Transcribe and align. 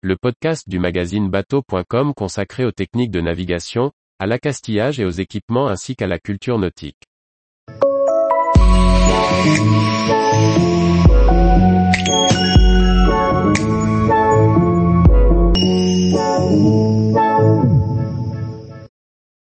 le 0.00 0.16
podcast 0.16 0.68
du 0.68 0.78
magazine 0.78 1.28
bateau.com 1.28 2.14
consacré 2.14 2.64
aux 2.64 2.70
techniques 2.70 3.10
de 3.10 3.20
navigation, 3.20 3.90
à 4.20 4.26
l'accastillage 4.26 5.00
et 5.00 5.04
aux 5.04 5.10
équipements 5.10 5.66
ainsi 5.66 5.96
qu'à 5.96 6.06
la 6.06 6.20
culture 6.20 6.56
nautique. 6.56 7.02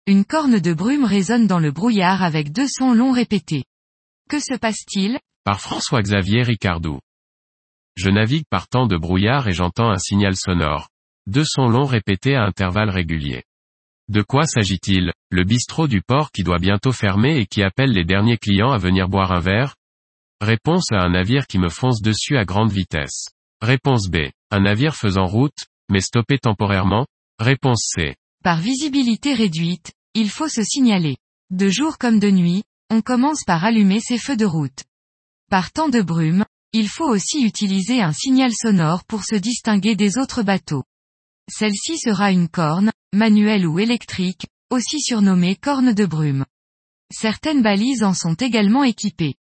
Une 0.05 0.25
corne 0.25 0.60
de 0.60 0.73
brume 0.73 1.05
résonne 1.05 1.48
dans 1.48 1.60
le 1.60 1.71
brouillard 1.71 2.21
avec 2.21 2.52
deux 2.52 2.68
sons 2.68 2.94
longs 2.94 3.14
répétés. 3.14 3.64
Que 4.30 4.39
se 4.39 4.57
passe-t-il? 4.57 5.20
Par 5.46 5.62
François-Xavier 5.62 6.44
Ricardou. 6.44 7.00
Je 7.96 8.10
navigue 8.10 8.46
par 8.50 8.68
temps 8.68 8.88
de 8.88 8.98
brouillard 8.98 9.48
et 9.48 9.54
j'entends 9.54 9.91
un 9.91 9.98
signal 9.98 10.36
sonore. 10.36 10.89
Deux 11.28 11.46
sons 11.46 11.70
longs 11.70 11.86
répétés 11.86 12.36
à 12.36 12.43
intervalles 12.43 12.89
réguliers. 12.89 13.43
De 14.10 14.21
quoi 14.21 14.46
s'agit-il? 14.46 15.14
Le 15.29 15.43
bistrot 15.43 15.88
du 15.88 16.02
port 16.02 16.32
qui 16.32 16.43
doit 16.43 16.60
bientôt 16.60 16.92
fermer 16.92 17.38
et 17.38 17.46
qui 17.46 17.64
appelle 17.64 17.92
les 17.92 18.04
derniers 18.04 18.38
clients 18.38 18.71
à 18.71 18.78
venir 18.78 19.07
boire 19.07 19.32
un 19.32 19.39
verre? 19.39 19.75
Réponse 20.42 20.92
à 20.92 21.02
un 21.02 21.11
navire 21.11 21.47
qui 21.47 21.57
me 21.57 21.69
fonce 21.69 22.02
dessus 22.02 22.38
à 22.38 22.43
grande 22.43 22.71
vitesse. 22.71 23.29
Réponse 23.61 24.10
B. 24.10 24.18
Un 24.52 24.60
navire 24.60 24.96
faisant 24.96 25.25
route, 25.25 25.68
mais 25.89 26.02
stoppé 26.02 26.38
temporairement? 26.38 27.05
Réponse 27.39 27.91
C. 27.96 28.16
Par 28.44 28.60
visibilité 28.60 29.33
réduite, 29.33 29.94
il 30.14 30.30
faut 30.30 30.50
se 30.50 30.64
signaler. 30.64 31.16
De 31.50 31.69
jour 31.69 31.97
comme 31.97 32.19
de 32.19 32.30
nuit, 32.30 32.64
on 32.89 33.02
commence 33.02 33.44
par 33.45 33.64
allumer 33.64 34.02
ses 34.02 34.17
feux 34.17 34.36
de 34.36 34.45
route. 34.45 34.83
Par 35.50 35.72
temps 35.72 35.89
de 35.89 36.02
brume, 36.02 36.44
il 36.73 36.89
faut 36.89 37.08
aussi 37.08 37.44
utiliser 37.44 38.02
un 38.02 38.11
signal 38.11 38.52
sonore 38.52 39.03
pour 39.05 39.23
se 39.23 39.36
distinguer 39.36 39.95
des 39.95 40.17
autres 40.17 40.41
bateaux. 40.41 40.83
Celle-ci 41.47 41.99
sera 41.99 42.31
une 42.31 42.49
corne, 42.49 42.91
manuelle 43.13 43.67
ou 43.67 43.77
électrique, 43.77 44.47
aussi 44.71 44.99
surnommée 44.99 45.55
corne 45.55 45.93
de 45.93 46.05
brume. 46.05 46.45
Certaines 47.11 47.61
balises 47.61 48.03
en 48.03 48.15
sont 48.15 48.33
également 48.33 48.83
équipées. 48.83 49.35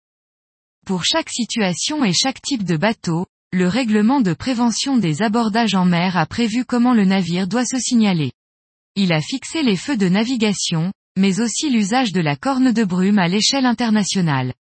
Pour 0.88 1.04
chaque 1.06 1.30
situation 1.30 2.04
et 2.04 2.14
chaque 2.14 2.42
type 2.42 2.64
de 2.64 2.78
bateau, 2.78 3.28
le 3.52 3.68
règlement 3.68 4.22
de 4.22 4.34
prévention 4.34 4.98
des 4.98 5.22
abordages 5.22 5.76
en 5.76 5.86
mer 5.86 6.18
a 6.18 6.26
prévu 6.26 6.66
comment 6.66 6.96
le 6.96 7.06
navire 7.06 7.48
doit 7.48 7.66
se 7.66 7.78
signaler. 7.78 8.32
Il 8.96 9.14
a 9.14 9.22
fixé 9.22 9.62
les 9.62 9.76
feux 9.76 9.98
de 9.98 10.10
navigation, 10.10 10.92
mais 11.16 11.42
aussi 11.42 11.70
l'usage 11.70 12.12
de 12.12 12.22
la 12.22 12.36
corne 12.36 12.72
de 12.72 12.84
brume 12.84 13.20
à 13.20 13.28
l'échelle 13.28 13.68
internationale. 13.68 14.54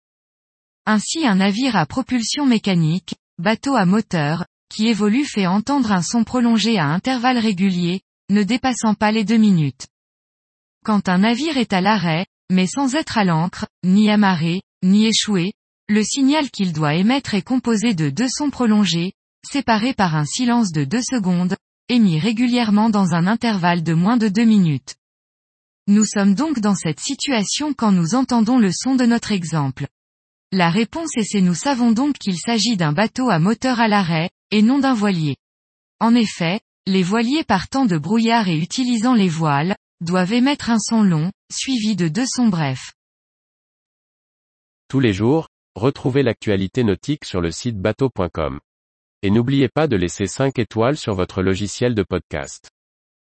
Ainsi 0.91 1.27
un 1.27 1.35
navire 1.35 1.77
à 1.77 1.85
propulsion 1.85 2.47
mécanique, 2.47 3.15
bateau 3.37 3.75
à 3.75 3.85
moteur, 3.85 4.47
qui 4.71 4.89
évolue 4.89 5.27
fait 5.27 5.47
entendre 5.47 5.93
un 5.93 6.01
son 6.01 6.25
prolongé 6.25 6.79
à 6.79 6.87
intervalles 6.87 7.37
réguliers, 7.37 8.01
ne 8.31 8.43
dépassant 8.43 8.95
pas 8.95 9.13
les 9.13 9.23
deux 9.23 9.37
minutes. 9.37 9.89
Quand 10.87 11.11
un 11.11 11.19
navire 11.19 11.59
est 11.59 11.75
à 11.75 11.83
l'arrêt, 11.83 12.25
mais 12.51 12.67
sans 12.67 12.95
être 12.95 13.19
à 13.19 13.25
l'ancre, 13.25 13.67
ni 13.85 14.09
amarré, 14.09 14.63
ni 14.83 15.05
échoué, 15.05 15.53
le 15.91 16.03
signal 16.03 16.51
qu'il 16.51 16.73
doit 16.73 16.95
émettre 16.95 17.35
est 17.35 17.43
composé 17.43 17.93
de 17.93 18.09
deux 18.09 18.31
sons 18.31 18.49
prolongés, 18.49 19.13
séparés 19.47 19.93
par 19.93 20.17
un 20.17 20.25
silence 20.25 20.73
de 20.73 20.85
deux 20.85 21.03
secondes, 21.03 21.55
émis 21.91 22.19
régulièrement 22.19 22.89
dans 22.89 23.13
un 23.13 23.27
intervalle 23.27 23.83
de 23.83 23.93
moins 23.93 24.17
de 24.17 24.29
deux 24.29 24.47
minutes. 24.47 24.95
Nous 25.87 26.07
sommes 26.07 26.35
donc 26.35 26.61
dans 26.61 26.75
cette 26.75 27.01
situation 27.01 27.75
quand 27.75 27.93
nous 27.93 28.15
entendons 28.15 28.57
le 28.57 28.71
son 28.73 28.95
de 28.95 29.05
notre 29.05 29.33
exemple. 29.33 29.87
La 30.51 30.71
réponse 30.71 31.15
est 31.17 31.25
c'est 31.25 31.43
nous 31.43 31.55
savons 31.55 31.93
donc 31.93 32.17
qu'il 32.17 32.39
s'agit 32.39 32.79
d'un 32.79 32.93
bateau 32.93 33.29
à 33.29 33.39
moteur 33.39 33.81
à 33.81 33.89
l'arrêt, 33.89 34.31
et 34.51 34.63
non 34.63 34.79
d'un 34.79 34.95
voilier. 34.95 35.37
En 36.01 36.15
effet, 36.15 36.61
les 36.87 37.03
voiliers 37.03 37.45
partant 37.45 37.85
de 37.85 37.99
brouillard 37.99 38.49
et 38.49 38.57
utilisant 38.57 39.13
les 39.13 39.29
voiles, 39.29 39.77
doivent 40.01 40.33
émettre 40.33 40.71
un 40.71 40.79
son 40.79 41.03
long, 41.03 41.31
suivi 41.53 41.97
de 41.97 42.09
deux 42.09 42.25
sons 42.27 42.49
brefs. 42.49 42.95
Tous 44.89 45.01
les 45.01 45.13
jours, 45.13 45.49
retrouvez 45.75 46.23
l'actualité 46.23 46.83
nautique 46.83 47.27
sur 47.27 47.43
le 47.43 47.51
site 47.51 47.77
bateau.com. 47.77 48.59
Et 49.23 49.31
n'oubliez 49.31 49.69
pas 49.69 49.87
de 49.87 49.97
laisser 49.97 50.27
5 50.27 50.59
étoiles 50.59 50.97
sur 50.97 51.15
votre 51.15 51.43
logiciel 51.43 51.95
de 51.95 52.03
podcast. 52.03 52.71